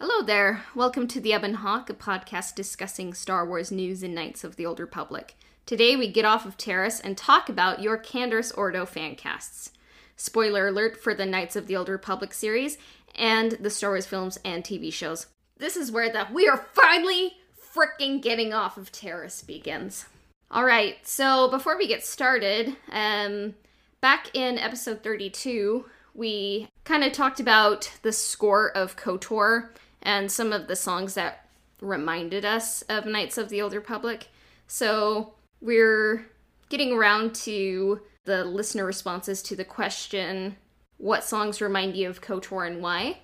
[0.00, 0.62] Hello there.
[0.76, 4.64] Welcome to The Ebon Hawk, a podcast discussing Star Wars news and Knights of the
[4.64, 5.34] Old Republic.
[5.66, 9.72] Today we get off of Taris and talk about your Canderous Ordo fan casts.
[10.14, 12.78] Spoiler alert for the Knights of the Old Republic series
[13.16, 15.26] and the Star Wars films and TV shows.
[15.56, 17.32] This is where the we are finally
[17.74, 20.04] freaking getting off of Taris begins.
[20.48, 23.56] All right, so before we get started, um,
[24.00, 29.70] back in episode 32, we kind of talked about the score of KOTOR
[30.02, 31.46] and some of the songs that
[31.80, 34.28] reminded us of Knights of the Old Republic.
[34.66, 36.26] So we're
[36.68, 40.56] getting around to the listener responses to the question
[40.98, 43.18] what songs remind you of KOTOR and why?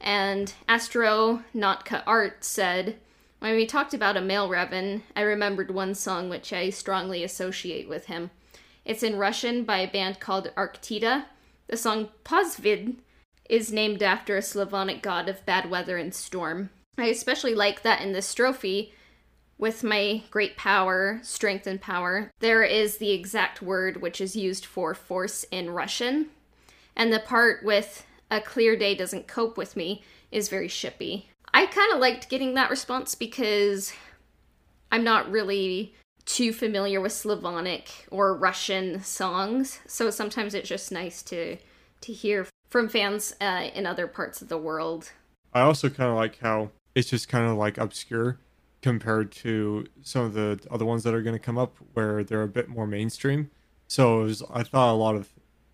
[0.00, 2.98] And Astro Notka Art said,
[3.38, 7.88] when we talked about a male Revan, I remembered one song which I strongly associate
[7.88, 8.30] with him.
[8.84, 11.26] It's in Russian by a band called Arktida.
[11.68, 12.96] The song Pozvizd
[13.48, 16.70] is named after a Slavonic god of bad weather and storm.
[16.96, 18.92] I especially like that in this strophe,
[19.58, 24.64] with my great power, strength, and power, there is the exact word which is used
[24.64, 26.30] for force in Russian.
[26.96, 31.26] And the part with a clear day doesn't cope with me is very shippy.
[31.52, 33.92] I kind of liked getting that response because
[34.90, 41.22] I'm not really too familiar with Slavonic or Russian songs, so sometimes it's just nice
[41.24, 41.56] to
[42.00, 45.12] to hear from fans uh, in other parts of the world.
[45.52, 48.40] I also kind of like how it's just kind of like obscure
[48.82, 52.42] compared to some of the other ones that are going to come up where they're
[52.42, 53.48] a bit more mainstream.
[53.86, 55.28] So was, I thought a lot of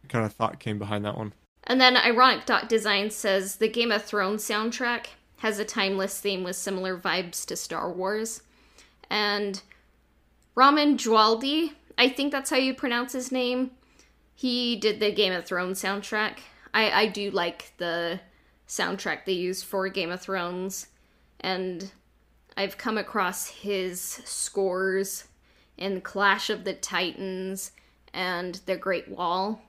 [0.08, 1.32] kind of thought came behind that one.
[1.64, 5.06] And then Ironic Dot Design says the Game of Thrones soundtrack
[5.38, 8.42] has a timeless theme with similar vibes to Star Wars.
[9.08, 9.62] And
[10.54, 13.70] Ramin Djawadi, I think that's how you pronounce his name.
[14.34, 16.40] He did the Game of Thrones soundtrack.
[16.72, 18.20] I, I do like the
[18.68, 20.88] soundtrack they use for Game of Thrones.
[21.40, 21.90] And
[22.56, 25.24] I've come across his scores
[25.76, 27.72] in Clash of the Titans
[28.12, 29.62] and The Great Wall.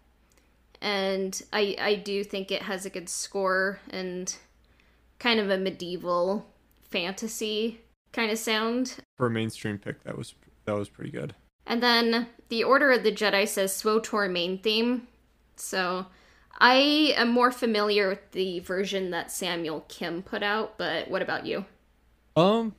[0.81, 4.35] And I I do think it has a good score and
[5.19, 6.47] kind of a medieval
[6.81, 8.97] fantasy kind of sound.
[9.17, 10.33] For a mainstream pick, that was
[10.65, 11.35] that was pretty good.
[11.65, 15.07] And then the Order of the Jedi says SWTOR main theme.
[15.55, 16.07] So
[16.59, 21.45] I am more familiar with the version that Samuel Kim put out, but what about
[21.45, 21.65] you?
[22.35, 22.75] Um,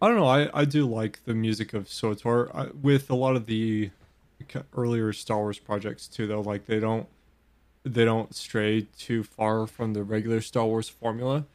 [0.00, 0.26] I don't know.
[0.26, 3.90] I I do like the music of SWTOR I, with a lot of the
[4.76, 6.26] earlier Star Wars projects too.
[6.26, 7.08] Though, like they don't
[7.84, 11.46] they don't stray too far from the regular Star Wars formula,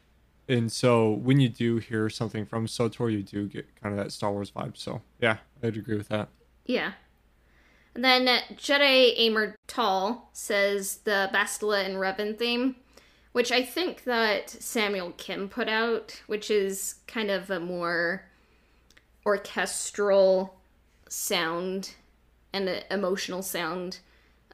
[0.47, 4.11] and so when you do hear something from SWTOR, you do get kind of that
[4.11, 4.77] Star Wars vibe.
[4.77, 6.29] So yeah, I'd agree with that.
[6.66, 6.93] Yeah.
[7.95, 12.75] And then Jedi Aimer Tall says the Bastila and Revan theme
[13.33, 18.25] which I think that Samuel Kim put out, which is kind of a more
[19.25, 20.55] orchestral
[21.09, 21.95] sound
[22.53, 23.99] and an emotional sound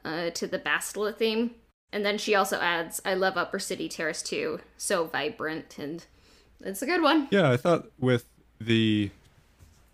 [0.04, 1.52] uh, to the Bastila theme.
[1.92, 4.60] And then she also adds, I love Upper City Taris too.
[4.78, 6.04] So vibrant and
[6.60, 7.28] it's a good one.
[7.30, 8.24] Yeah, I thought with
[8.60, 9.10] the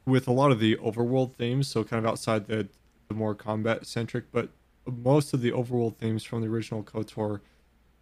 [0.04, 2.68] with a lot of the overworld themes, so kind of outside the, the
[3.14, 4.50] more combat centric, but
[4.86, 7.40] most of the overworld themes from the original KOTOR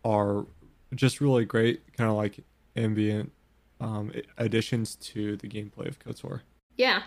[0.05, 0.47] are
[0.95, 2.41] just really great, kind of like
[2.77, 3.33] ambient
[3.81, 6.41] um, additions to the gameplay of KOTOR.
[6.77, 7.03] Yeah.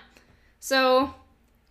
[0.60, 1.14] So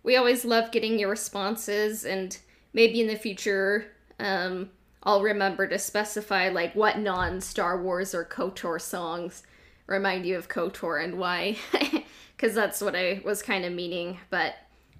[0.03, 2.37] we always love getting your responses, and
[2.73, 3.85] maybe in the future,
[4.19, 4.69] um,
[5.03, 9.43] I'll remember to specify like what non Star Wars or KOTOR songs
[9.85, 11.57] remind you of KOTOR and why,
[12.35, 14.19] because that's what I was kind of meaning.
[14.29, 14.55] But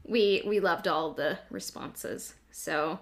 [0.07, 2.33] we we loved all the responses.
[2.51, 2.99] So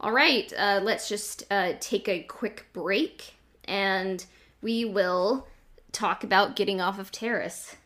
[0.00, 3.34] all right, uh, let's just uh, take a quick break
[3.64, 4.24] and
[4.60, 5.46] we will
[5.92, 7.76] talk about getting off of Taris.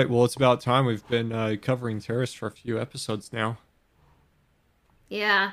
[0.00, 0.08] Right.
[0.08, 0.86] Well, it's about time.
[0.86, 3.58] We've been uh, covering Taris for a few episodes now.
[5.10, 5.50] Yeah.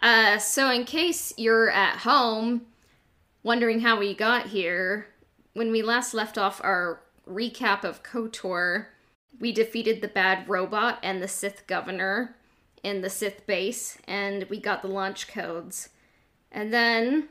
[0.00, 2.62] Uh, so, in case you're at home
[3.42, 5.08] wondering how we got here,
[5.54, 8.86] when we last left off our recap of KOTOR,
[9.40, 12.36] we defeated the bad robot and the Sith governor
[12.84, 15.88] in the Sith base, and we got the launch codes.
[16.52, 17.30] And then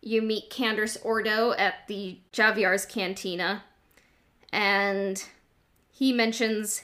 [0.00, 3.64] you meet Canderous Ordo at the Javyar's Cantina,
[4.50, 5.22] and
[6.00, 6.82] he mentions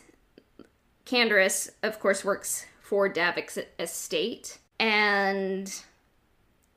[1.07, 5.83] Canderous, of course, works for Davik's estate, and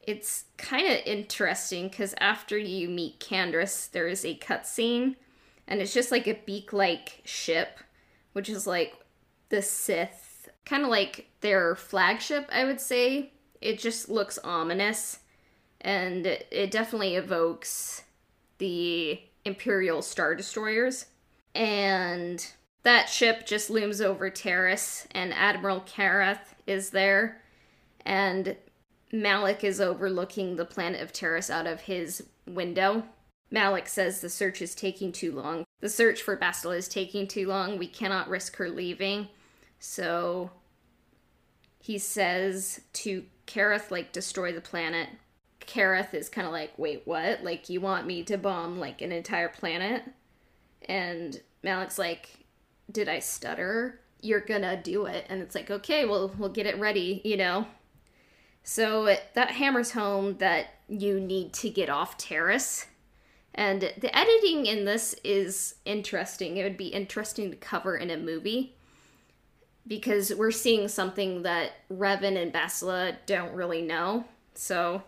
[0.01, 5.18] it's kind of interesting because after you meet Canderous, there is a cutscene,
[5.68, 7.81] and it's just like a beak-like ship,
[8.31, 8.95] which is like
[9.50, 13.33] the Sith, kind of like their flagship, I would say.
[13.59, 15.19] It just looks ominous
[15.81, 18.03] and it definitely evokes
[18.59, 21.07] the Imperial Star Destroyers.
[21.60, 22.46] And
[22.84, 27.42] that ship just looms over Taris, and Admiral Karath is there,
[28.06, 28.56] and
[29.12, 33.04] Malak is overlooking the planet of Taris out of his window.
[33.52, 35.66] Malak says the search is taking too long.
[35.82, 37.78] The search for Bastila is taking too long.
[37.78, 39.28] We cannot risk her leaving.
[39.80, 40.52] So
[41.82, 45.10] he says to Karath, like, destroy the planet.
[45.60, 47.44] Karath is kind of like, wait, what?
[47.44, 50.04] Like, you want me to bomb, like, an entire planet?
[50.88, 52.30] And Malak's like,
[52.92, 54.00] did I stutter?
[54.22, 55.26] You're gonna do it.
[55.30, 57.68] And it's like, okay, well, we'll get it ready, you know?
[58.64, 62.86] So that hammers home that you need to get off Taris.
[63.54, 66.58] And the editing in this is interesting.
[66.58, 68.76] It would be interesting to cover in a movie
[69.88, 74.26] because we're seeing something that Revan and Bastila don't really know.
[74.54, 75.02] So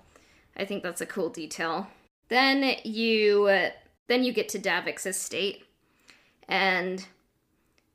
[0.58, 1.88] I think that's a cool detail.
[2.30, 3.70] Then you uh,
[4.08, 5.66] then you get to Davik's estate,
[6.52, 7.08] and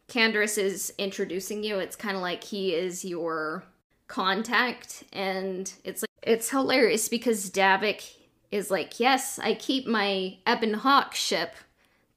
[0.09, 1.79] Canderous is introducing you.
[1.79, 3.65] It's kind of like he is your
[4.09, 8.15] contact, and it's like it's hilarious because Davik
[8.51, 11.55] is like, "Yes, I keep my Ebon Hawk ship,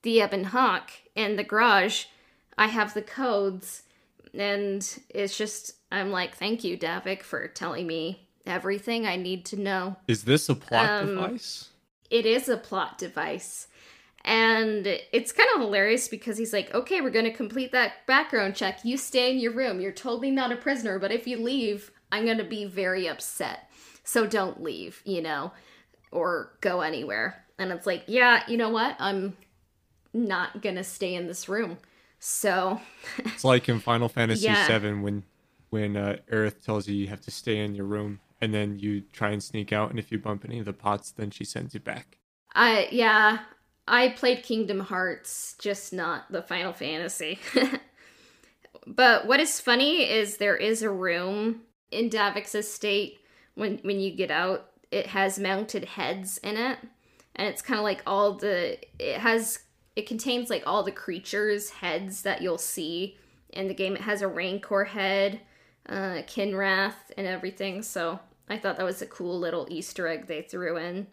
[0.02, 2.06] the Ebon Hawk, in the garage.
[2.58, 3.84] I have the codes."
[4.34, 9.60] And it's just, I'm like, thank you, Davik, for telling me everything I need to
[9.60, 9.96] know.
[10.08, 11.70] Is this a plot um, device?
[12.12, 13.68] It is a plot device.
[14.30, 18.56] And it's kind of hilarious because he's like, okay, we're going to complete that background
[18.56, 18.86] check.
[18.86, 19.82] You stay in your room.
[19.82, 23.72] You're totally not a prisoner, but if you leave, I'm going to be very upset.
[24.04, 25.52] So don't leave, you know,
[26.12, 27.44] or go anywhere.
[27.58, 28.96] And it's like, yeah, you know what?
[29.00, 29.36] I'm
[30.14, 31.80] not going to stay in this room.
[32.20, 32.80] So
[33.18, 34.78] it's like in Final Fantasy yeah.
[34.78, 35.24] VII when
[35.72, 39.02] when uh, Aerith tells you you have to stay in your room and then you
[39.12, 41.74] try and sneak out, and if you bump any of the pots, then she sends
[41.74, 42.20] you back.
[42.54, 43.40] I yeah,
[43.90, 47.40] I played Kingdom Hearts, just not the Final Fantasy.
[48.88, 53.20] but what is funny is there is a room in Davik's estate
[53.56, 54.68] when when you get out.
[54.92, 56.80] It has mounted heads in it,
[57.36, 59.60] and it's kind of like all the it has
[59.96, 63.18] it contains like all the creatures' heads that you'll see
[63.50, 63.96] in the game.
[63.96, 65.42] It has a Rancor head,
[65.88, 67.82] uh, Kinrath, and everything.
[67.82, 71.08] So I thought that was a cool little Easter egg they threw in.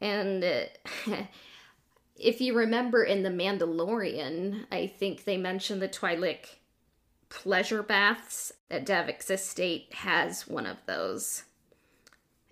[0.00, 0.64] And uh,
[2.16, 6.56] if you remember in The Mandalorian, I think they mentioned the Twi'lek
[7.28, 8.52] pleasure baths.
[8.68, 11.44] That Davik's estate has one of those.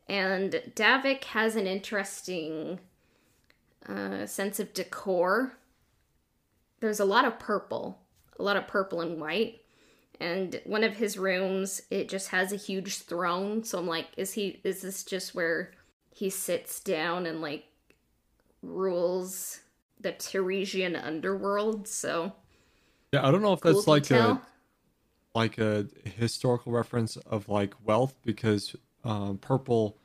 [0.09, 2.81] And Davik has an interesting
[3.89, 5.55] uh, sense of decor.
[6.81, 7.99] There's a lot of purple,
[8.39, 9.63] a lot of purple and white
[10.23, 14.33] and one of his rooms it just has a huge throne so i'm like is
[14.35, 15.73] he is this just where
[16.15, 17.65] he sits down and like
[18.63, 19.61] rules
[20.01, 22.33] the Tarisian underworld so
[23.13, 24.43] yeah i don't know if cool that's like detail.
[25.35, 29.97] a like a historical reference of like wealth because um, purple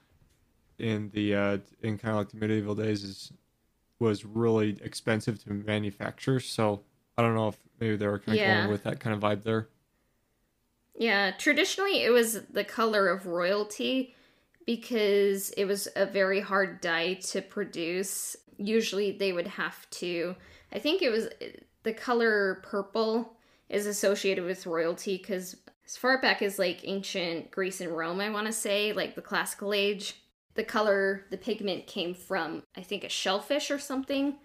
[0.79, 3.31] in the uh in kind of like the medieval days is
[3.99, 6.81] was really expensive to manufacture so
[7.17, 8.57] i don't know if maybe they were kind of yeah.
[8.57, 9.67] going with that kind of vibe there
[10.97, 14.15] yeah, traditionally it was the color of royalty
[14.65, 18.35] because it was a very hard dye to produce.
[18.57, 20.35] Usually they would have to,
[20.73, 21.29] I think it was
[21.83, 23.33] the color purple
[23.69, 28.29] is associated with royalty because as far back as like ancient Greece and Rome, I
[28.29, 30.15] want to say, like the classical age,
[30.55, 34.35] the color, the pigment came from, I think, a shellfish or something.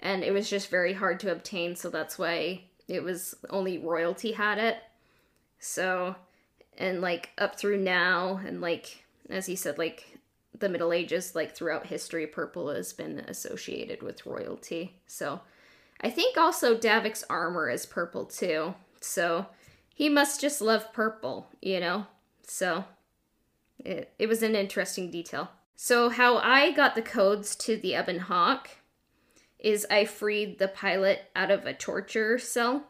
[0.00, 4.32] And it was just very hard to obtain, so that's why it was only royalty
[4.32, 4.78] had it.
[5.58, 6.16] So,
[6.78, 10.15] and like up through now, and like, as he said, like
[10.58, 14.96] the Middle Ages, like throughout history, purple has been associated with royalty.
[15.06, 15.40] So,
[16.00, 18.74] I think also Davik's armor is purple too.
[19.00, 19.46] So,
[19.94, 22.06] he must just love purple, you know?
[22.46, 22.84] So,
[23.84, 25.50] it, it was an interesting detail.
[25.74, 28.70] So, how I got the codes to the Ebon Hawk
[29.58, 32.84] is I freed the pilot out of a torture cell.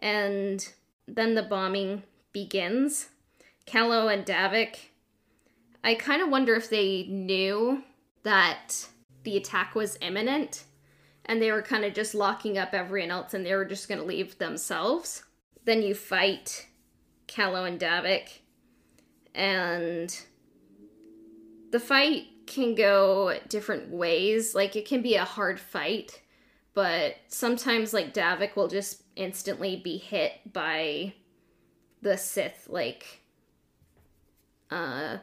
[0.00, 0.66] And
[1.06, 3.08] then the bombing begins.
[3.66, 4.90] Calo and Davik.
[5.82, 7.82] I kind of wonder if they knew
[8.22, 8.88] that
[9.22, 10.64] the attack was imminent
[11.24, 14.00] and they were kind of just locking up everyone else and they were just going
[14.00, 15.24] to leave themselves.
[15.64, 16.66] Then you fight
[17.28, 18.38] Calo and Davik,
[19.34, 20.18] and
[21.70, 24.54] the fight can go different ways.
[24.54, 26.22] Like, it can be a hard fight,
[26.74, 31.12] but sometimes, like, Davik will just instantly be hit by
[32.00, 33.20] the Sith, like,
[34.70, 35.18] uh,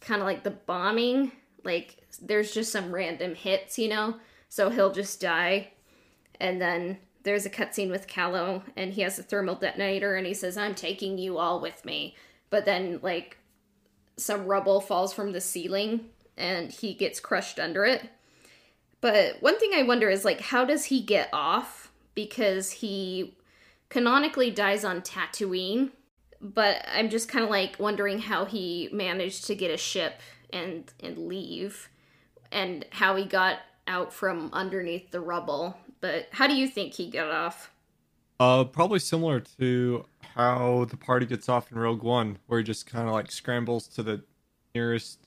[0.00, 1.32] kind of like the bombing.
[1.64, 4.16] Like, there's just some random hits, you know?
[4.48, 5.72] So he'll just die.
[6.40, 10.34] And then there's a cutscene with Calo, and he has a thermal detonator, and he
[10.34, 12.14] says, I'm taking you all with me.
[12.50, 13.38] But then, like,
[14.16, 18.08] some rubble falls from the ceiling, and he gets crushed under it.
[19.00, 21.90] But one thing I wonder is, like, how does he get off?
[22.14, 23.36] Because he
[23.88, 25.90] canonically dies on Tatooine.
[26.40, 30.20] But I'm just kind of like wondering how he managed to get a ship
[30.52, 31.88] and and leave
[32.52, 35.76] and how he got out from underneath the rubble.
[36.00, 37.70] But how do you think he got off?
[38.38, 42.86] Uh, probably similar to how the party gets off in Rogue One, where he just
[42.86, 44.22] kind of like scrambles to the
[44.74, 45.26] nearest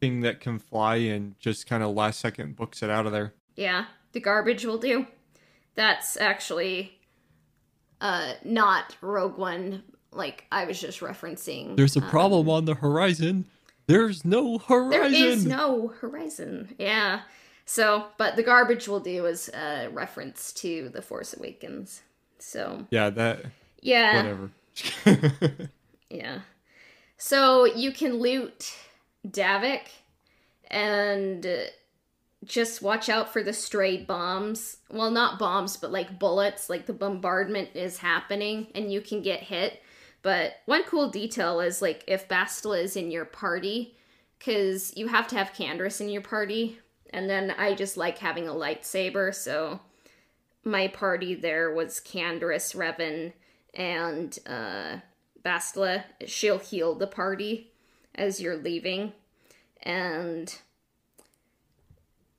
[0.00, 3.34] thing that can fly and just kind of last second books it out of there.
[3.54, 5.06] Yeah, the garbage will do.
[5.74, 6.97] That's actually
[8.00, 11.76] uh not Rogue One like I was just referencing.
[11.76, 13.44] There's a um, problem on the horizon.
[13.86, 15.12] There's no horizon.
[15.12, 16.74] There is no horizon.
[16.78, 17.22] Yeah.
[17.64, 22.02] So, but the garbage will do is a reference to The Force Awakens.
[22.38, 23.44] So, Yeah, that.
[23.82, 24.16] yeah.
[25.04, 25.68] Whatever.
[26.10, 26.40] Yeah.
[27.16, 28.74] So you can loot
[29.26, 29.88] Davik
[30.70, 31.64] and uh,
[32.44, 34.78] just watch out for the stray bombs.
[34.90, 36.70] Well, not bombs, but like bullets.
[36.70, 39.82] Like the bombardment is happening and you can get hit.
[40.22, 43.96] But one cool detail is like if Bastila is in your party,
[44.38, 46.78] because you have to have Canderous in your party.
[47.10, 49.80] And then I just like having a lightsaber, so
[50.64, 53.32] my party there was Canderous, Revan,
[53.74, 54.98] and uh,
[55.44, 56.04] Bastila.
[56.26, 57.72] She'll heal the party
[58.14, 59.12] as you're leaving.
[59.82, 60.54] And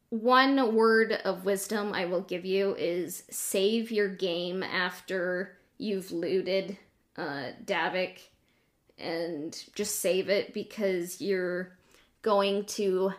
[0.09, 6.77] one word of wisdom I will give you is save your game after you've looted
[7.15, 8.19] uh, Davik
[8.97, 11.77] and just save it because you're
[12.21, 13.13] going to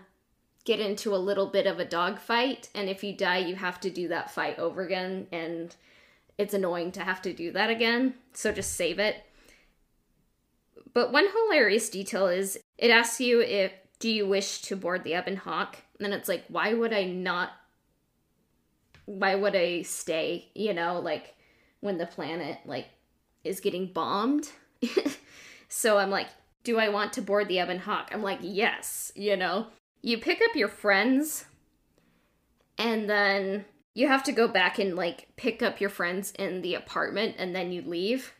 [0.64, 2.68] get into a little bit of a dogfight.
[2.74, 5.26] And if you die, you have to do that fight over again.
[5.32, 5.74] And
[6.38, 8.14] it's annoying to have to do that again.
[8.34, 9.16] So just save it.
[10.92, 15.16] But one hilarious detail is it asks you if do you wish to board the
[15.16, 15.76] Ebon Hawk?
[16.00, 17.50] And then it's like, why would I not
[19.04, 21.34] why would I stay, you know, like
[21.80, 22.86] when the planet like
[23.44, 24.48] is getting bombed?
[25.68, 26.28] so I'm like,
[26.64, 28.10] do I want to board the Ebon Hawk?
[28.12, 29.66] I'm like, yes, you know.
[30.00, 31.44] You pick up your friends
[32.78, 36.74] and then you have to go back and like pick up your friends in the
[36.74, 38.32] apartment and then you leave.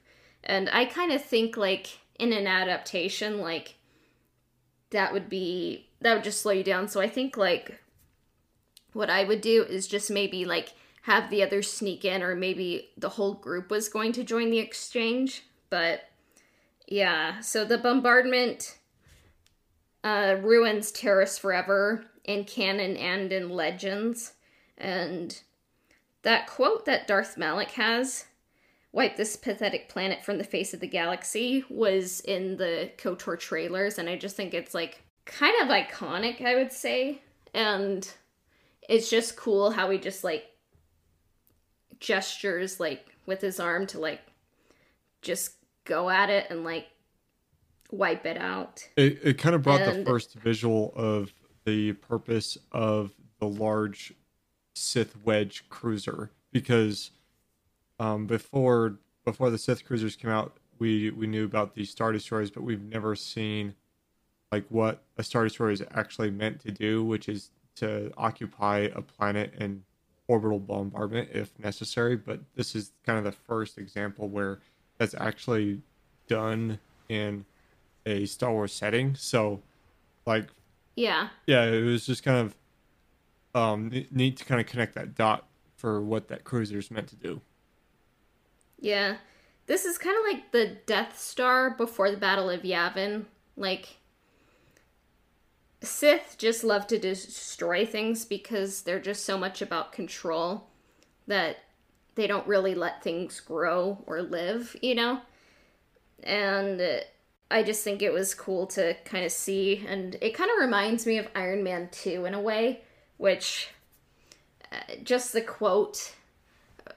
[0.43, 3.75] And I kind of think like in an adaptation like
[4.93, 6.89] that would be that would just slow you down.
[6.89, 7.81] So I think like
[8.93, 12.91] what I would do is just maybe like have the others sneak in or maybe
[12.97, 16.03] the whole group was going to join the exchange, but
[16.87, 18.79] yeah, so the bombardment
[20.03, 24.33] uh, ruins Taris forever in canon and in legends.
[24.77, 25.41] And
[26.23, 28.27] that quote that Darth Malak has,
[28.93, 33.99] wipe this pathetic planet from the face of the galaxy, was in the KOTOR trailers.
[33.99, 37.23] And I just think it's like kind of iconic, I would say.
[37.55, 38.09] And
[38.89, 40.45] it's just cool how he just like
[42.01, 44.21] gestures like with his arm to like
[45.23, 45.53] just
[45.85, 46.87] go at it and like
[47.91, 48.87] wipe it out.
[48.97, 51.33] It, it kind of brought the first visual of
[51.65, 54.13] the purpose of the large
[54.75, 57.11] Sith Wedge cruiser because
[57.99, 62.51] um, before before the Sith cruisers came out, we we knew about the star destroyers,
[62.51, 63.75] but we've never seen
[64.53, 69.01] like what a star destroyer is actually meant to do, which is to occupy a
[69.01, 69.83] planet and
[70.29, 72.17] orbital bombardment if necessary.
[72.17, 74.61] But this is kind of the first example where
[74.99, 75.83] that's actually
[76.27, 76.79] done
[77.09, 77.45] in
[78.07, 79.15] a Star Wars setting.
[79.15, 79.63] So,
[80.27, 80.49] like,
[80.97, 81.29] Yeah.
[81.47, 82.55] yeah, it was just kind of
[83.55, 87.09] um ne- neat to kind of connect that dot for what that cruiser is meant
[87.09, 87.41] to do.
[88.79, 89.17] Yeah.
[89.67, 93.27] This is kind of like the Death Star before the Battle of Yavin.
[93.57, 93.99] Like,
[95.83, 100.69] Sith just love to destroy things because they're just so much about control
[101.27, 101.59] that
[102.17, 105.21] they don't really let things grow or live, you know?
[106.23, 107.03] And
[107.51, 111.07] I just think it was cool to kind of see, and it kind of reminds
[111.07, 112.83] me of Iron Man 2 in a way,
[113.17, 113.71] which
[114.71, 116.15] uh, just the quote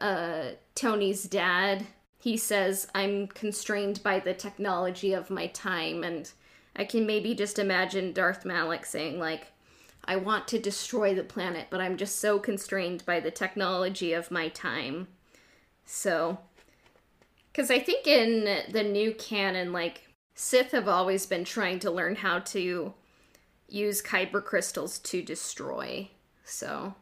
[0.02, 1.88] uh, Tony's dad,
[2.20, 6.30] he says, I'm constrained by the technology of my time, and
[6.76, 9.48] I can maybe just imagine Darth Malak saying, like,
[10.06, 14.32] I want to destroy the planet, but I'm just so constrained by the technology of
[14.32, 15.08] my time.
[15.86, 16.40] So,
[17.52, 22.16] because I think in the new canon, like, Sith have always been trying to learn
[22.16, 22.94] how to
[23.70, 26.10] use kyber crystals to destroy.
[26.44, 26.96] So,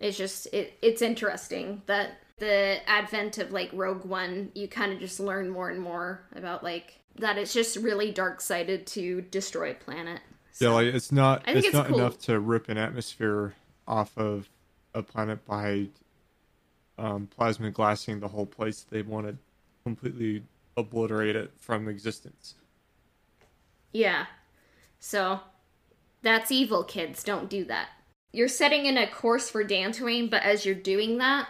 [0.00, 5.00] it's just it it's interesting that the advent of like Rogue One, you kind of
[5.00, 9.72] just learn more and more about like that it's just really dark sided to destroy
[9.72, 10.20] a planet.
[10.52, 11.98] So, yeah, like it's not it's, it's, not cool.
[11.98, 13.54] enough to rip an atmosphere
[13.86, 14.48] off of
[14.94, 15.88] a planet by
[16.98, 18.84] um, plasma glassing the whole place.
[18.88, 19.36] They want to
[19.84, 20.42] completely
[20.76, 22.54] obliterate it from existence.
[23.92, 24.26] Yeah.
[24.98, 25.40] So
[26.22, 27.22] that's evil, kids.
[27.22, 27.88] Don't do that
[28.32, 31.48] you're setting in a course for Dantooine, but as you're doing that,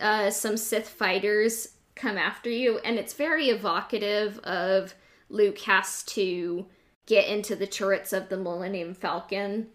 [0.00, 4.94] uh, some Sith fighters come after you, and it's very evocative of
[5.28, 6.66] Luke has to
[7.06, 9.68] get into the turrets of the Millennium Falcon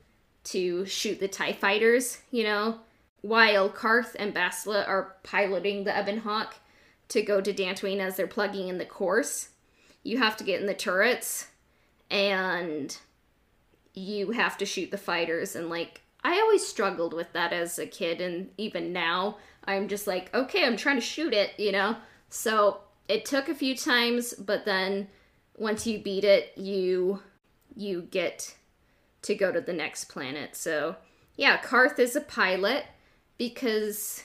[0.45, 2.79] to shoot the TIE fighters, you know,
[3.21, 6.55] while Carth and Bastila are piloting the Ebon Hawk
[7.09, 9.49] to go to Dantooine as they're plugging in the course.
[10.03, 11.47] You have to get in the turrets,
[12.09, 12.95] and
[13.93, 15.55] you have to shoot the fighters.
[15.55, 18.21] And like I always struggled with that as a kid.
[18.21, 21.95] And even now I'm just like okay I'm trying to shoot it you know
[22.29, 25.07] so it took a few times but then
[25.57, 27.21] once you beat it you
[27.75, 28.55] you get
[29.21, 30.95] to go to the next planet so
[31.35, 32.85] yeah Carth is a pilot
[33.37, 34.23] because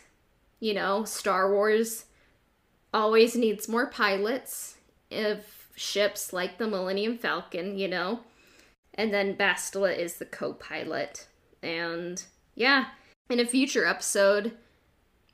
[0.60, 2.04] you know Star Wars
[2.92, 4.76] always needs more pilots
[5.10, 5.44] of
[5.76, 8.20] ships like the Millennium Falcon you know
[8.94, 11.26] and then Bastila is the co pilot.
[11.62, 12.22] And
[12.54, 12.86] yeah,
[13.28, 14.52] in a future episode,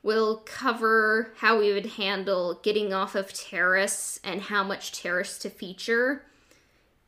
[0.02, 5.50] we'll cover how we would handle getting off of Taris and how much Taris to
[5.50, 6.22] feature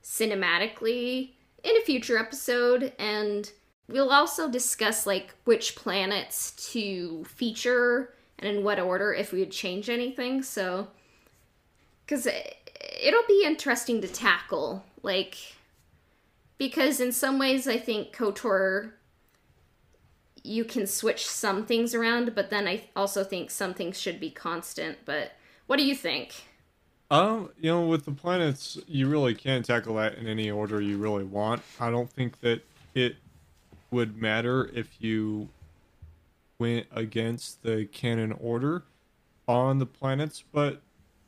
[0.02, 1.31] cinematically
[1.64, 2.92] in a future episode.
[2.98, 3.50] And
[3.88, 9.52] we'll also discuss like which planets to feature and in what order if we would
[9.52, 10.42] change anything.
[10.42, 10.88] So,
[12.05, 14.85] because it'll be interesting to tackle.
[15.02, 15.37] Like,
[16.59, 18.92] because in some ways I think KOTOR
[20.44, 24.31] you can switch some things around, but then I also think some things should be
[24.31, 24.98] constant.
[25.05, 25.33] But
[25.66, 26.44] what do you think?
[27.11, 30.96] Um, you know, with the planets, you really can tackle that in any order you
[30.96, 31.62] really want.
[31.78, 32.62] I don't think that
[32.94, 33.16] it
[33.90, 35.48] would matter if you
[36.59, 38.85] went against the canon order
[39.46, 40.81] on the planets, but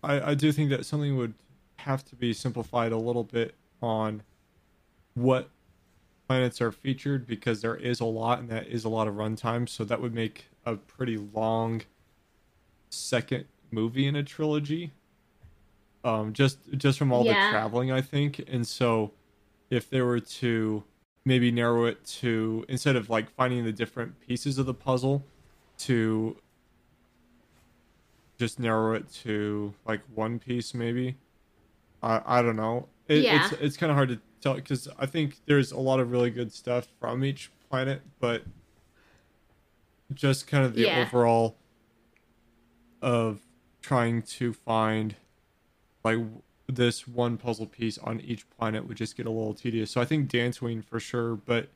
[0.03, 1.35] I, I do think that something would
[1.77, 4.22] have to be simplified a little bit on
[5.14, 5.50] what
[6.26, 9.68] planets are featured because there is a lot and that is a lot of runtime.
[9.68, 11.82] So that would make a pretty long
[12.90, 14.92] second movie in a trilogy.
[16.04, 17.46] Um, just just from all yeah.
[17.46, 18.44] the traveling, I think.
[18.46, 19.12] And so,
[19.70, 20.84] if they were to
[21.24, 25.24] maybe narrow it to instead of like finding the different pieces of the puzzle,
[25.78, 26.37] to
[28.38, 31.16] just narrow it to like one piece, maybe.
[32.02, 32.88] I I don't know.
[33.08, 33.46] It, yeah.
[33.46, 36.30] It's it's kind of hard to tell because I think there's a lot of really
[36.30, 38.42] good stuff from each planet, but
[40.12, 41.00] just kind of the yeah.
[41.00, 41.57] overall
[43.02, 43.40] of
[43.83, 45.16] trying to find
[46.04, 46.18] like
[46.68, 49.90] this one puzzle piece on each planet would just get a little tedious.
[49.90, 51.68] So I think Dantooine for sure, but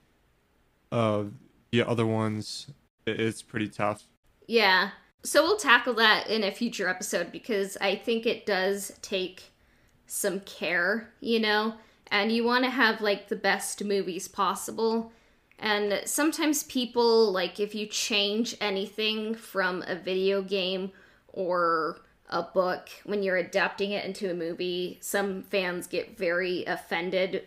[0.92, 1.24] uh
[1.70, 2.68] the other ones
[3.07, 4.04] it's pretty tough.
[4.46, 4.90] Yeah.
[5.22, 9.52] So we'll tackle that in a future episode because I think it does take
[10.07, 11.74] some care, you know?
[12.11, 15.12] And you want to have like the best movies possible.
[15.59, 20.92] And sometimes people, like, if you change anything from a video game
[21.33, 27.44] or a book when you're adapting it into a movie, some fans get very offended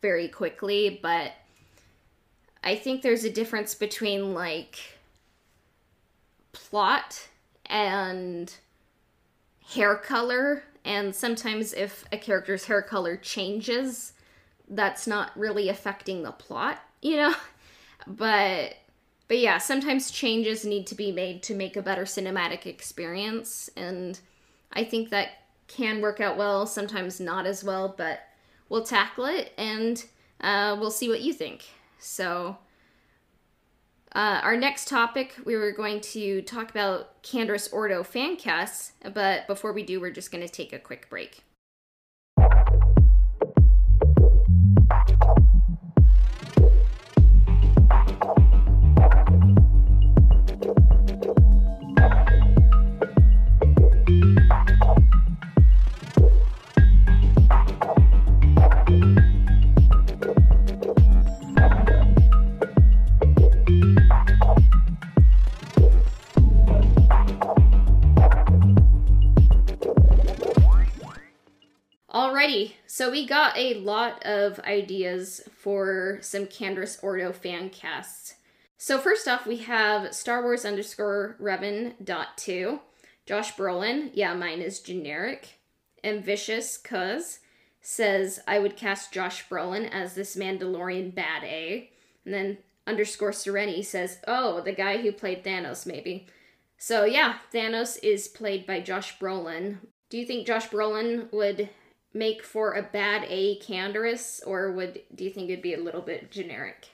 [0.00, 0.98] very quickly.
[1.02, 1.32] But
[2.64, 4.78] I think there's a difference between, like,
[6.52, 7.28] plot
[7.66, 8.54] and
[9.74, 14.12] hair color and sometimes if a character's hair color changes
[14.68, 17.34] that's not really affecting the plot you know?
[18.06, 18.76] But
[19.28, 23.68] but yeah sometimes changes need to be made to make a better cinematic experience.
[23.76, 24.18] And
[24.72, 25.28] i think that
[25.68, 28.20] can work out well sometimes not as well but
[28.70, 30.02] we'll tackle it and
[30.40, 31.66] uh, we'll see what you think.
[31.98, 32.56] So
[34.12, 39.46] uh, our next topic, we were going to talk about Canderous Ordo fan casts, but
[39.46, 41.44] before we do, we're just going to take a quick break.
[73.00, 78.34] So we got a lot of ideas for some Canderous Ordo fan casts.
[78.76, 82.80] So first off, we have Star Wars underscore Revan dot two,
[83.24, 84.10] Josh Brolin.
[84.12, 85.60] Yeah, mine is generic.
[86.04, 87.38] Ambitious cuz
[87.80, 91.90] says I would cast Josh Brolin as this Mandalorian bad A,
[92.26, 96.26] and then underscore Sereni says, oh, the guy who played Thanos maybe.
[96.76, 99.78] So yeah, Thanos is played by Josh Brolin.
[100.10, 101.70] Do you think Josh Brolin would
[102.12, 106.00] make for a bad A Canderous, or would do you think it'd be a little
[106.00, 106.88] bit generic?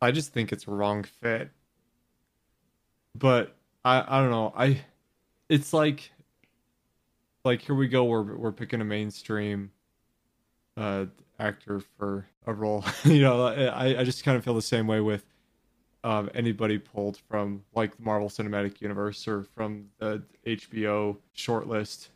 [0.00, 1.50] I just think it's wrong fit.
[3.14, 4.52] But I I don't know.
[4.56, 4.82] I
[5.48, 6.10] it's like
[7.44, 9.70] like here we go we're we're picking a mainstream
[10.76, 11.06] uh
[11.38, 12.84] actor for a role.
[13.04, 15.24] you know, I I just kind of feel the same way with
[16.02, 22.08] um, anybody pulled from like the Marvel Cinematic Universe or from the HBO shortlist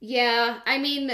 [0.00, 1.12] yeah, I mean,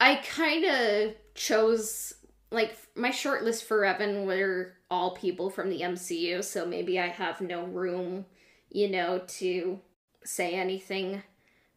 [0.00, 2.14] I kind of chose
[2.50, 7.08] like my short list for Evan were all people from the MCU, so maybe I
[7.08, 8.26] have no room,
[8.70, 9.80] you know, to
[10.24, 11.22] say anything.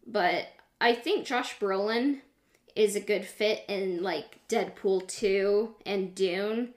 [0.05, 0.47] But
[0.79, 2.21] I think Josh Brolin
[2.75, 6.73] is a good fit in like Deadpool 2 and Dune.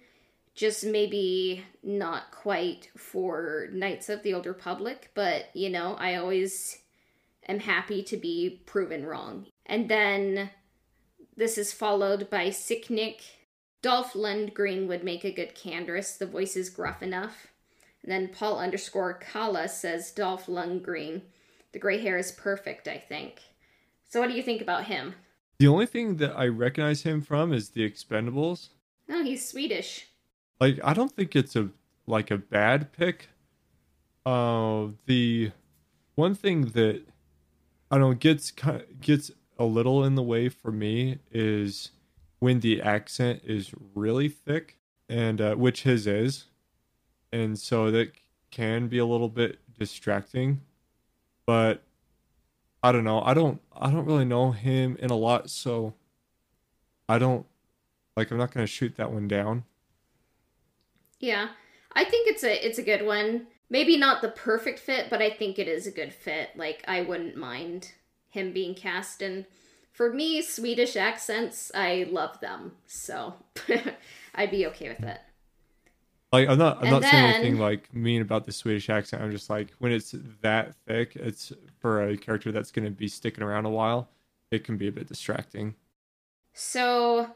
[0.55, 6.80] Just maybe not quite for Knights of the Old Republic, but you know, I always
[7.51, 9.47] am happy to be proven wrong.
[9.67, 10.51] And then
[11.37, 13.21] this is followed by Sicknick.
[13.83, 16.19] Dolph Lundgren would make a good Canderous.
[16.19, 17.49] The voice is gruff enough.
[18.03, 21.23] And then Paul underscore Kala says Dolph Lundgren.
[21.73, 23.41] The gray hair is perfect, I think.
[24.09, 25.15] So what do you think about him?
[25.59, 28.71] The only thing that I recognize him from is the Expendables.
[29.09, 30.07] No, he's Swedish.
[30.61, 31.69] Like I don't think it's a
[32.07, 33.29] like a bad pick.
[34.27, 35.53] Uh the
[36.15, 37.03] one thing that
[37.90, 38.53] I don't know gets
[39.00, 41.90] gets a little in the way for me is
[42.38, 46.46] when the accent is really thick and uh, which his is.
[47.33, 48.12] And so that
[48.50, 50.61] can be a little bit distracting
[51.50, 51.83] but
[52.81, 53.20] i don't know.
[53.22, 55.94] I don't i don't really know him in a lot so
[57.09, 57.44] i don't
[58.16, 59.64] like i'm not to shoot that one down.
[61.18, 61.48] Yeah.
[61.92, 65.30] I think it's a it's a good one maybe not the perfect fit, but I
[65.30, 66.50] think it is a good fit.
[66.56, 67.92] Like I wouldn't mind
[68.28, 69.46] him being cast and
[69.92, 72.72] for me, Swedish accents, I love them.
[72.87, 73.35] So
[74.35, 75.18] I'd be okay with it.
[76.33, 79.22] Like I'm not I'm and not then, saying anything like mean about the Swedish accent.
[79.22, 83.42] I'm just like when it's that thick, it's for a character that's gonna be sticking
[83.42, 84.09] around a while,
[84.50, 85.74] it can be a bit distracting.
[86.54, 87.35] So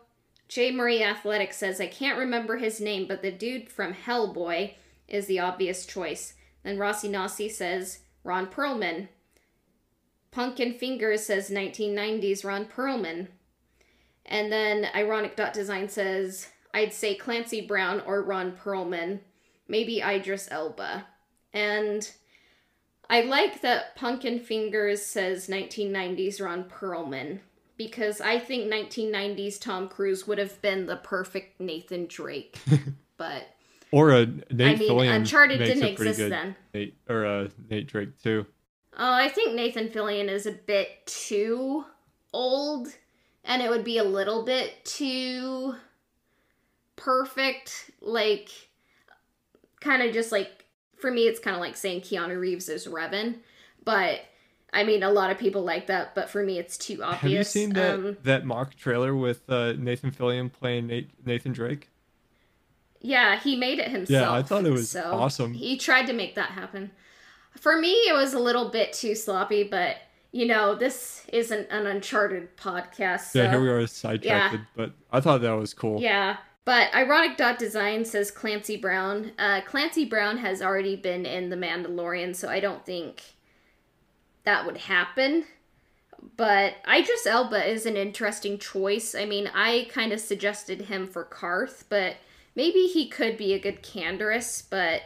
[0.48, 0.70] J.
[0.70, 4.74] Marie Athletic says, I can't remember his name, but the dude from Hellboy
[5.08, 6.34] is the obvious choice.
[6.62, 9.08] Then Rossi Nossi says Ron Perlman.
[10.30, 13.28] Pumpkin Fingers says 1990s Ron Perlman.
[14.26, 19.20] And then Ironic Dot Design says I'd say Clancy Brown or Ron Perlman,
[19.68, 21.06] maybe Idris Elba.
[21.52, 22.10] And
[23.08, 27.38] I like that Pumpkin Fingers says 1990s Ron Perlman
[27.76, 32.58] because I think 1990s Tom Cruise would have been the perfect Nathan Drake.
[33.16, 33.44] but
[33.94, 36.56] or a Nate I mean, Fillion Uncharted didn't exist then.
[36.74, 38.44] Nate or a uh, Nate Drake too.
[38.98, 41.84] Oh, I think Nathan Fillion is a bit too
[42.32, 42.88] old,
[43.44, 45.76] and it would be a little bit too
[46.96, 47.92] perfect.
[48.00, 48.48] Like,
[49.80, 50.64] kind of just like
[50.96, 53.36] for me, it's kind of like saying Keanu Reeves is Revan,
[53.84, 54.20] but.
[54.76, 57.20] I mean, a lot of people like that, but for me, it's too obvious.
[57.20, 61.52] Have you seen that um, that mock trailer with uh, Nathan Fillion playing Nate, Nathan
[61.52, 61.90] Drake?
[63.04, 64.08] Yeah, he made it himself.
[64.08, 65.52] Yeah, I thought it was so awesome.
[65.52, 66.90] He tried to make that happen.
[67.60, 69.98] For me, it was a little bit too sloppy, but
[70.32, 73.32] you know, this isn't an Uncharted podcast.
[73.32, 74.60] So, yeah, here we are sidetracked, yeah.
[74.74, 76.00] but I thought that was cool.
[76.00, 76.38] Yeah.
[76.64, 79.32] But Ironic Dot Design says Clancy Brown.
[79.38, 83.22] Uh, Clancy Brown has already been in The Mandalorian, so I don't think
[84.44, 85.44] that would happen.
[86.38, 89.14] But Idris Elba is an interesting choice.
[89.14, 92.16] I mean, I kind of suggested him for Carth, but
[92.54, 95.02] maybe he could be a good Canderous, but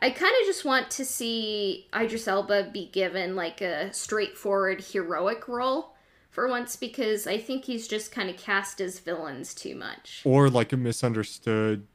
[0.00, 5.46] I kind of just want to see Idris Elba be given like a straightforward heroic
[5.46, 5.94] role
[6.30, 10.22] for once because I think he's just kind of cast as villains too much.
[10.24, 11.86] Or like a misunderstood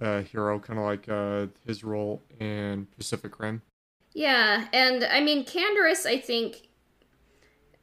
[0.00, 3.62] uh, hero, kind of like uh, his role in Pacific Rim.
[4.14, 6.68] Yeah, and I mean, Canderous, I think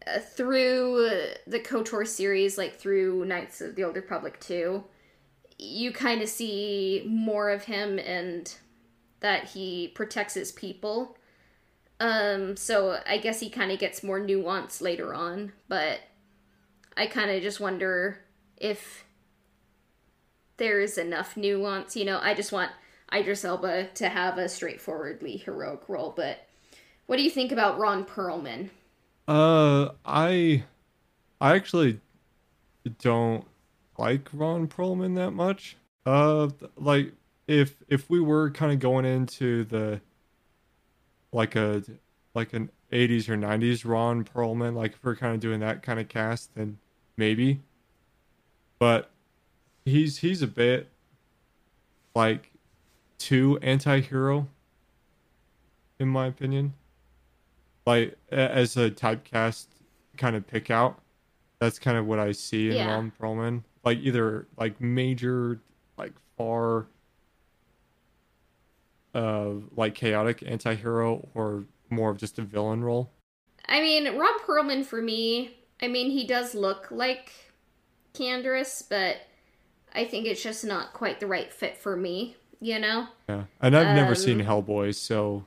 [0.05, 1.09] uh, through
[1.47, 4.83] the KOTOR series, like through Knights of the Old Republic 2,
[5.59, 8.55] you kind of see more of him and
[9.19, 11.17] that he protects his people.
[11.99, 15.99] Um, so I guess he kind of gets more nuance later on, but
[16.95, 18.19] I kind of just wonder
[18.55, 19.03] if
[20.55, 21.97] there's enough nuance.
[21.97, 22.71] You know, I just want
[23.13, 26.13] Idris Elba to have a straightforwardly heroic role.
[26.15, 26.47] But
[27.05, 28.69] what do you think about Ron Perlman?
[29.27, 30.63] Uh, I,
[31.41, 31.99] I actually
[33.01, 33.45] don't
[33.99, 35.75] like Ron Perlman that much.
[36.05, 37.11] Uh, like
[37.47, 39.99] if if we were kind of going into the
[41.33, 41.83] like a
[42.33, 45.99] like an 80s or 90s Ron Perlman, like if we're kind of doing that kind
[45.99, 46.77] of cast, then
[47.17, 47.59] maybe.
[48.79, 49.11] But
[49.83, 50.87] he's he's a bit
[52.15, 52.51] like
[53.17, 54.47] too anti-hero
[55.99, 56.73] in my opinion.
[57.85, 59.67] Like as a typecast
[60.15, 61.01] kind of pick out.
[61.59, 62.93] That's kind of what I see in Yeah.
[62.93, 63.63] Ron Perlman.
[63.83, 65.61] Like either like major
[65.97, 66.87] like far
[69.15, 73.11] uh like chaotic anti-hero or more of just a villain role.
[73.67, 77.31] I mean, Ron Perlman for me, I mean, he does look like
[78.13, 79.17] Candace, but
[79.93, 83.07] I think it's just not quite the right fit for me, you know?
[83.27, 83.45] Yeah.
[83.61, 85.45] And I've never seen Um, Hellboy, so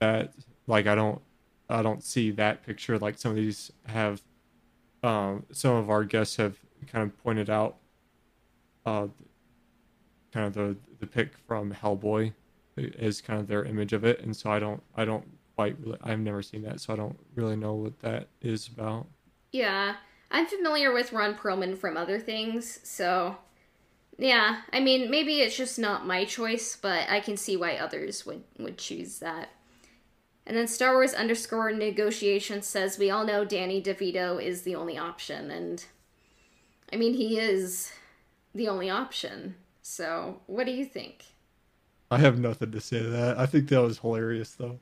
[0.00, 0.32] that
[0.66, 1.20] like I don't
[1.68, 4.22] I don't see that picture like some of these have
[5.02, 6.58] um some of our guests have
[6.90, 7.76] kind of pointed out
[8.84, 9.06] uh
[10.32, 12.32] kind of the the pick from Hellboy
[12.76, 14.20] is kind of their image of it.
[14.20, 16.80] And so I don't I don't quite really I've never seen that.
[16.80, 19.06] So I don't really know what that is about.
[19.52, 19.96] Yeah,
[20.30, 23.36] I'm familiar with Ron Perlman from other things, so
[24.18, 28.26] yeah, I mean, maybe it's just not my choice, but I can see why others
[28.26, 29.50] would would choose that.
[30.46, 34.98] And then Star Wars underscore negotiation says we all know Danny DeVito is the only
[34.98, 35.84] option, and
[36.92, 37.92] I mean he is
[38.54, 39.56] the only option.
[39.82, 41.24] So what do you think?
[42.10, 43.38] I have nothing to say to that.
[43.38, 44.78] I think that was hilarious though.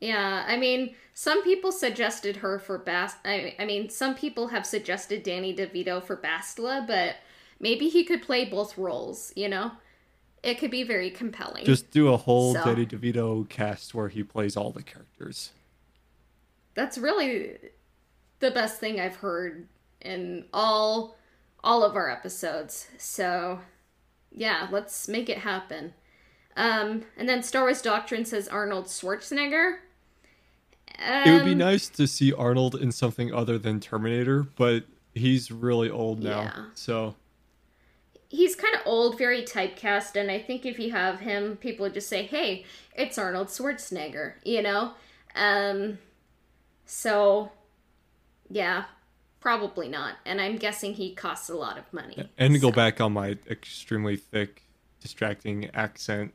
[0.00, 3.18] Yeah, I mean, some people suggested her for Bast.
[3.24, 7.16] I, I mean, some people have suggested Danny DeVito for Bastila, but
[7.60, 9.32] maybe he could play both roles.
[9.36, 9.70] You know,
[10.42, 11.64] it could be very compelling.
[11.64, 15.52] Just do a whole So- Danny DeVito cast where he plays all the characters.
[16.74, 17.58] That's really
[18.40, 19.68] the best thing I've heard
[20.04, 21.16] in all
[21.64, 22.88] all of our episodes.
[22.98, 23.60] So,
[24.32, 25.94] yeah, let's make it happen.
[26.56, 29.76] Um, and then Star Wars Doctrine says Arnold Schwarzenegger.
[30.98, 34.84] It would be Um, nice to see Arnold in something other than Terminator, but
[35.14, 36.42] he's really old now.
[36.42, 36.64] Yeah.
[36.74, 37.14] So
[38.28, 41.94] he's kind of old, very typecast, and I think if you have him, people would
[41.94, 44.92] just say, "Hey, it's Arnold Schwarzenegger," you know.
[45.34, 45.98] Um,
[46.84, 47.52] so
[48.50, 48.84] yeah,
[49.42, 50.14] probably not.
[50.24, 52.30] And I'm guessing he costs a lot of money.
[52.38, 54.62] and to go back on my extremely thick,
[55.00, 56.32] distracting accent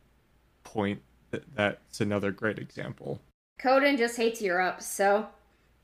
[0.64, 1.02] point,
[1.56, 3.20] that's another great example.
[3.60, 5.28] Coden just hates Europe, so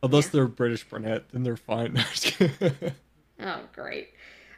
[0.04, 0.32] Unless Yeah.
[0.34, 1.98] they're British brunette, then they're fine.
[3.40, 4.10] oh great.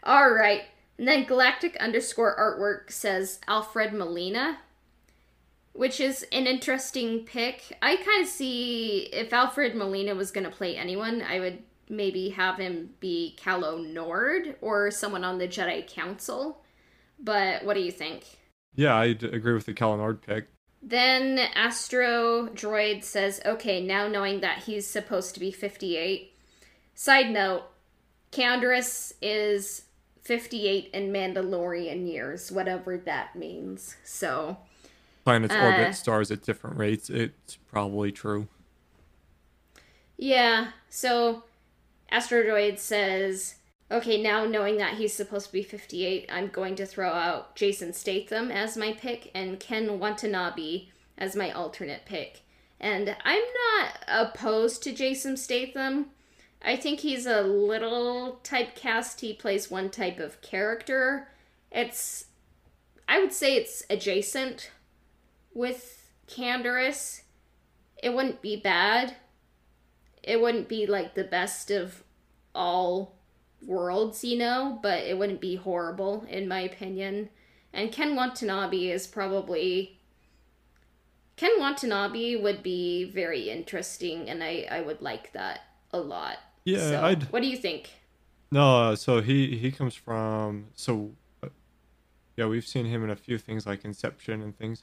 [0.03, 0.63] All right,
[0.97, 4.57] and then Galactic underscore artwork says Alfred Molina.
[5.73, 7.77] Which is an interesting pick.
[7.81, 12.29] I kind of see if Alfred Molina was going to play anyone, I would maybe
[12.29, 16.61] have him be Calo Nord or someone on the Jedi Council.
[17.19, 18.25] But what do you think?
[18.75, 20.47] yeah, I agree with the Calo Nord pick.
[20.81, 26.33] Then Astro Droid says, okay, now knowing that he's supposed to be 58.
[26.93, 27.63] Side note,
[28.31, 29.83] Canderous is
[30.21, 33.95] 58 in Mandalorian years, whatever that means.
[34.03, 34.57] So,
[35.23, 37.09] Planets Uh, orbit stars at different rates.
[37.09, 38.47] It's probably true.
[40.17, 41.43] yeah, so
[42.09, 43.55] Astro Droid says,
[43.91, 47.93] okay, now knowing that he's supposed to be 58, I'm going to throw out Jason
[47.93, 50.87] Statham as my pick and Ken Watanabe
[51.17, 52.41] as my alternate pick.
[52.79, 53.43] And I'm
[53.77, 56.07] not opposed to Jason Statham.
[56.63, 59.21] I think he's a little typecast.
[59.21, 61.29] He plays one type of character.
[61.71, 62.25] It's,
[63.07, 64.71] I would say it's adjacent
[65.53, 67.21] with Canderous.
[68.01, 69.15] It wouldn't be bad.
[70.25, 72.03] It wouldn't be like the best of
[72.53, 73.15] all
[73.65, 77.29] worlds, you know, but it wouldn't be horrible in my opinion.
[77.71, 79.99] And Ken Watanabe is probably
[81.37, 85.61] Ken Watanabe would be very interesting and I I would like that
[85.91, 86.37] a lot.
[86.63, 87.91] Yeah, So, I'd What do you think?
[88.51, 91.11] No, uh, so he he comes from so
[91.43, 91.49] uh,
[92.35, 94.81] yeah, we've seen him in a few things like Inception and things.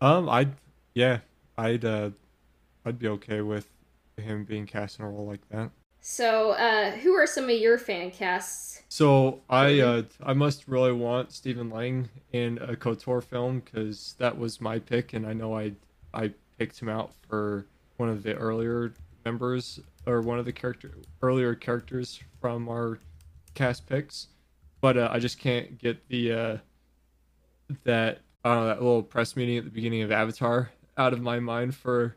[0.00, 0.54] Um, I'd
[0.94, 1.18] yeah,
[1.56, 2.10] I'd uh,
[2.84, 3.68] I'd be okay with
[4.16, 5.70] him being cast in a role like that.
[6.00, 8.82] So, uh who are some of your fan casts?
[8.88, 14.36] So I uh I must really want Stephen Lang in a Kotor film because that
[14.36, 15.72] was my pick, and I know I
[16.12, 18.92] I picked him out for one of the earlier
[19.24, 22.98] members or one of the character earlier characters from our
[23.54, 24.28] cast picks,
[24.80, 26.56] but uh, I just can't get the uh,
[27.84, 31.20] that I don't know that little press meeting at the beginning of Avatar out of
[31.20, 32.16] my mind for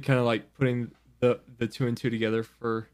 [0.00, 2.88] kind of like putting the the two and two together for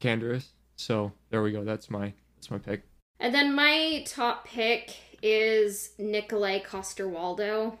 [0.00, 0.48] Canderous.
[0.76, 1.64] So there we go.
[1.64, 2.82] That's my that's my pick.
[3.18, 7.78] And then my top pick is Nikolaj Coster-Waldau.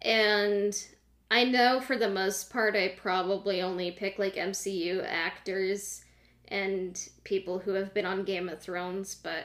[0.00, 0.86] And
[1.30, 6.02] I know for the most part I probably only pick like MCU actors
[6.48, 9.44] and people who have been on Game of Thrones, but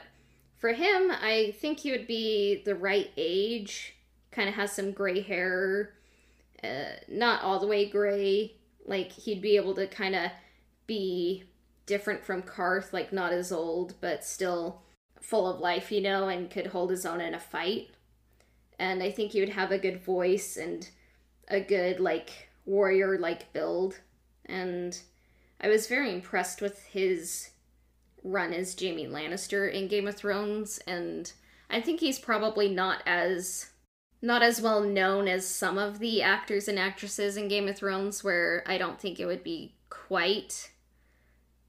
[0.56, 3.96] for him, I think he would be the right age.
[4.30, 5.92] Kind of has some gray hair,
[6.64, 8.56] uh, not all the way gray.
[8.86, 10.30] Like he'd be able to kind of
[10.86, 11.44] be
[11.86, 14.82] different from Carth, like not as old, but still
[15.20, 17.90] full of life, you know, and could hold his own in a fight.
[18.78, 20.88] And I think he would have a good voice and
[21.48, 24.00] a good like warrior like build.
[24.46, 24.98] And
[25.60, 27.50] I was very impressed with his
[28.22, 31.32] run as Jaime Lannister in Game of Thrones and
[31.70, 33.70] I think he's probably not as
[34.24, 38.24] not as well known as some of the actors and actresses in Game of Thrones
[38.24, 40.70] where I don't think it would be quite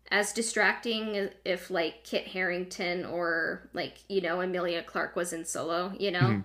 [0.09, 5.93] as distracting if like Kit Harington or like you know Emilia Clarke was in Solo,
[5.99, 6.19] you know.
[6.19, 6.41] Mm-hmm.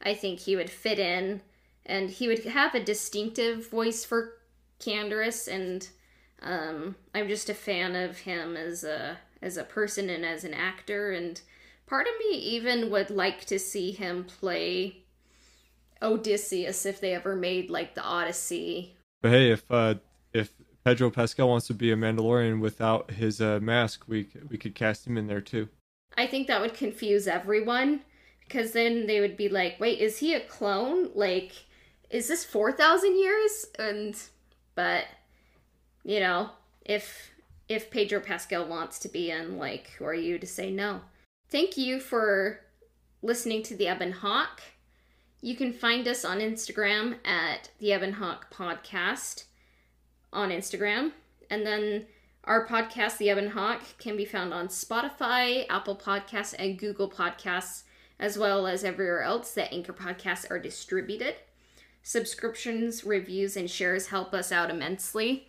[0.00, 1.40] I think he would fit in
[1.84, 4.34] and he would have a distinctive voice for
[4.78, 5.88] Canderous and
[6.40, 10.54] um, I'm just a fan of him as a as a person and as an
[10.54, 11.40] actor and
[11.88, 15.02] part of me even would like to see him play
[16.02, 18.96] Odysseus if they ever made like the Odyssey.
[19.22, 19.96] But hey, if uh
[20.32, 20.52] if
[20.84, 25.06] Pedro Pascal wants to be a Mandalorian without his uh, mask, we we could cast
[25.06, 25.68] him in there too.
[26.16, 28.00] I think that would confuse everyone
[28.40, 31.10] because then they would be like, "Wait, is he a clone?
[31.14, 31.52] Like,
[32.10, 34.16] is this four thousand years?" And
[34.74, 35.04] but
[36.04, 36.50] you know,
[36.84, 37.30] if
[37.68, 41.02] if Pedro Pascal wants to be in, like, who are you to say no?
[41.50, 42.60] Thank you for
[43.20, 44.62] listening to the Ebon Hawk.
[45.40, 49.44] You can find us on Instagram at the Ebon Hawk Podcast
[50.32, 51.12] on Instagram.
[51.48, 52.06] And then
[52.44, 57.84] our podcast, The Ebon Hawk, can be found on Spotify, Apple Podcasts, and Google Podcasts,
[58.18, 61.36] as well as everywhere else that Anchor Podcasts are distributed.
[62.02, 65.46] Subscriptions, reviews, and shares help us out immensely.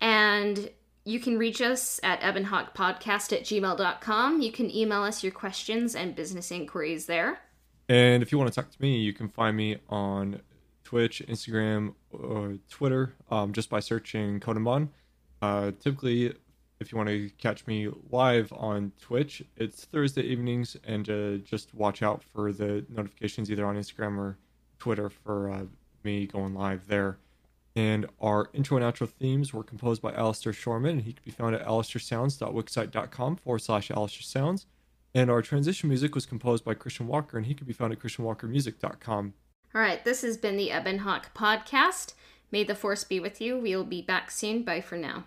[0.00, 0.70] And
[1.04, 4.40] you can reach us at ebonhawkpodcast at gmail.com.
[4.40, 7.40] You can email us your questions and business inquiries there.
[7.88, 10.40] And if you want to talk to me, you can find me on
[10.84, 14.88] Twitch, Instagram, or Twitter um, just by searching Codenbon.
[15.42, 16.34] Uh, typically,
[16.80, 21.74] if you want to catch me live on Twitch, it's Thursday evenings, and uh, just
[21.74, 24.36] watch out for the notifications either on Instagram or
[24.78, 25.62] Twitter for uh,
[26.04, 27.18] me going live there.
[27.74, 31.30] And our intro and outro themes were composed by Alistair Shorman, and he can be
[31.30, 34.64] found at alistairsounds.wixsite.com forward slash alistairsounds.
[35.16, 38.00] And our transition music was composed by Christian Walker, and he can be found at
[38.00, 39.32] christianwalkermusic.com.
[39.74, 42.12] All right, this has been the Ebon Hawk podcast.
[42.52, 43.56] May the force be with you.
[43.56, 44.62] We'll be back soon.
[44.62, 45.24] Bye for now.